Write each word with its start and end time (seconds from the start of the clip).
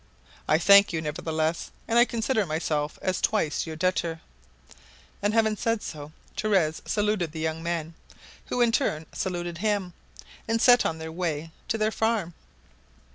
I 0.47 0.57
thank 0.57 0.91
you, 0.91 0.99
nevertheless, 0.99 1.69
and 1.87 1.99
I 1.99 2.05
consider 2.05 2.43
myself 2.47 2.97
as 3.03 3.21
twice 3.21 3.67
your 3.67 3.75
debtor." 3.75 4.19
And 5.21 5.31
having 5.35 5.55
said 5.55 5.83
so, 5.83 6.11
Torres 6.35 6.81
saluted 6.87 7.33
the 7.33 7.39
young 7.39 7.61
men, 7.61 7.93
who 8.47 8.61
in 8.61 8.71
turn 8.71 9.05
saluted 9.13 9.59
him, 9.59 9.93
and 10.47 10.59
set 10.59 10.87
out 10.87 10.89
on 10.89 10.97
their 10.97 11.11
way 11.11 11.51
to 11.67 11.77
the 11.77 11.91
farm. 11.91 12.33